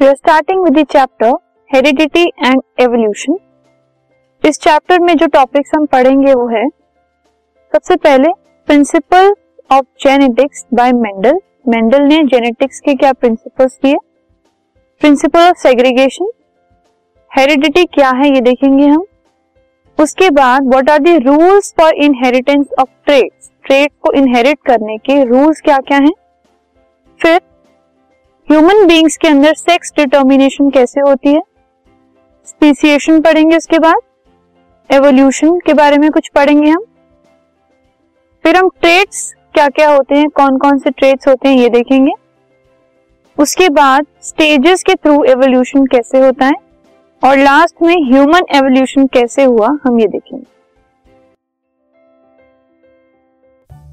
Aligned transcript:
We 0.00 0.06
are 0.06 0.14
starting 0.14 0.62
with 0.64 0.78
chapter 0.86 1.30
heredity 1.70 2.22
and 2.22 2.60
evolution 2.80 3.36
इस 4.44 4.58
chapter 4.60 4.98
में 5.00 5.14
जो 5.16 5.26
टॉपिक्स 5.26 5.70
हम 5.76 5.86
पढ़ेंगे 5.86 6.34
वो 6.34 6.46
है, 6.48 6.66
सबसे 7.72 7.96
पहले 7.96 8.32
principle 8.68 9.32
of 9.70 9.84
genetics 10.02 10.64
by 10.74 10.92
Mendel 10.94 11.38
Mendel 11.68 12.02
ने 12.02 12.22
जेनेटिक्स 12.24 12.80
के 12.80 12.94
क्या 12.94 13.12
प्रिंसिपल्स 13.12 13.78
दिए 13.82 13.96
प्रिंसिपल 15.02 15.40
ऑफ़ 15.40 15.56
सेग्रीगेशन 15.58 16.30
हेरिडिटी 17.30 17.84
क्या 17.94 18.10
है 18.10 18.30
ये 18.34 18.40
देखेंगे 18.42 18.86
हम। 18.86 19.04
उसके 19.98 20.30
बाद 20.32 20.68
what 20.68 20.90
are 20.90 20.98
the 20.98 21.16
rules 21.26 21.74
for 21.80 21.94
inheritance 22.04 22.66
of 22.78 22.88
trades 23.04 23.50
trade 23.64 23.90
को 24.02 24.12
इनहेरिट 24.14 24.58
करने 24.66 24.98
के 25.00 25.22
रूल्स 25.24 25.60
क्या 25.60 25.78
क्या 25.80 25.98
हैं? 25.98 26.12
बींग्स 28.86 29.16
के 29.16 29.28
अंदर 29.28 29.54
सेक्स 29.54 29.92
डिटर्मिनेशन 29.96 30.70
कैसे 30.70 31.00
होती 31.00 31.28
है? 31.28 31.40
स्पीसिएशन 32.46 33.20
पढ़ेंगे 33.20 33.56
उसके 33.56 33.78
बाद? 33.78 33.96
एवोल्यूशन 34.90 35.58
के 35.58 35.74
बारे 35.74 35.98
में 35.98 36.10
कुछ 36.10 36.28
पढ़ेंगे 36.28 36.70
हम? 36.70 36.84
फिर 38.42 38.56
हम 38.56 38.68
ट्रेड्स 38.68 39.34
क्या 39.54 39.68
क्या 39.68 39.90
होते 39.90 40.14
हैं? 40.14 40.28
कौन 40.28 40.58
कौन 40.58 40.78
से 40.78 40.90
ट्रेड्स 40.90 41.28
होते 41.28 41.48
हैं 41.48 41.56
ये 41.56 41.68
देखेंगे। 41.68 42.12
उसके 43.38 43.68
बाद 43.68 44.06
स्टेजेस 44.22 44.82
के 44.82 44.94
थ्रू 44.94 45.24
एवोल्यूशन 45.24 45.86
कैसे 45.86 46.18
होता 46.18 46.46
है? 46.46 46.54
और 47.24 47.38
लास्ट 47.38 47.82
में 47.82 48.12
ह्यूमन 48.12 48.42
एवोल्यूशन 48.54 49.06
कैसे 49.06 49.44
हुआ, 49.44 49.78
हम 49.84 50.00
ये 50.00 50.06
देखेंगे। 50.06 50.35